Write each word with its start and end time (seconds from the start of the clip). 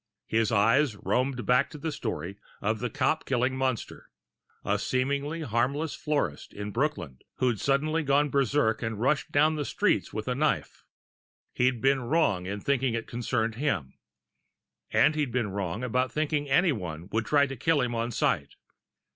His 0.25 0.51
eyes 0.51 0.95
roamed 0.95 1.45
back 1.45 1.69
to 1.69 1.77
the 1.77 1.91
story 1.91 2.39
of 2.59 2.79
the 2.79 2.89
cop 2.89 3.23
killing 3.23 3.55
monster 3.55 4.09
a 4.65 4.79
seemingly 4.79 5.41
harmless 5.43 5.93
florist 5.93 6.53
in 6.53 6.71
Brooklyn 6.71 7.19
who'd 7.35 7.59
suddenly 7.59 8.01
gone 8.01 8.31
berserk 8.31 8.81
and 8.81 8.99
rushed 8.99 9.31
down 9.31 9.57
the 9.57 9.63
streets 9.63 10.11
with 10.11 10.27
a 10.27 10.33
knife; 10.33 10.85
he'd 11.53 11.81
been 11.81 12.01
wrong 12.01 12.47
in 12.47 12.61
thinking 12.61 12.93
that 12.93 13.05
concerned 13.05 13.53
him. 13.61 13.93
And 14.89 15.13
he'd 15.13 15.31
been 15.31 15.51
wrong 15.51 15.83
in 15.83 16.09
thinking 16.09 16.49
anyone 16.49 17.07
would 17.11 17.27
try 17.27 17.45
to 17.45 17.55
kill 17.55 17.79
him 17.79 17.93
on 17.93 18.09
sight. 18.09 18.55